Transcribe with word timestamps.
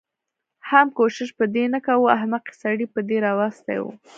حم 0.67 0.87
کوشش 0.99 1.29
به 1.37 1.45
دې 1.55 1.65
نه 1.73 1.79
کوه 1.87 2.07
احمقې 2.17 2.53
سړی 2.61 2.85
به 2.93 3.01
دې 3.09 3.17
راوستی 3.25 3.77
و. 3.81 3.85